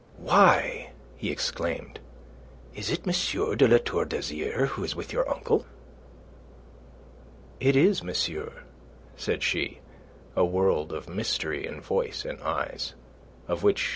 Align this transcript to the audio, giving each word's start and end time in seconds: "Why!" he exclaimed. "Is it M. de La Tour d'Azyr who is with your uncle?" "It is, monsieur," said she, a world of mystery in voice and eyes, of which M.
"Why!" 0.17 0.93
he 1.15 1.29
exclaimed. 1.29 1.99
"Is 2.73 2.89
it 2.89 3.05
M. 3.05 3.55
de 3.55 3.67
La 3.67 3.77
Tour 3.77 4.03
d'Azyr 4.05 4.69
who 4.69 4.83
is 4.83 4.95
with 4.95 5.13
your 5.13 5.29
uncle?" 5.29 5.67
"It 7.59 7.75
is, 7.75 8.01
monsieur," 8.03 8.63
said 9.15 9.43
she, 9.43 9.79
a 10.35 10.43
world 10.43 10.91
of 10.91 11.07
mystery 11.07 11.67
in 11.67 11.81
voice 11.81 12.25
and 12.25 12.41
eyes, 12.41 12.95
of 13.47 13.61
which 13.61 13.89
M. 13.89 13.89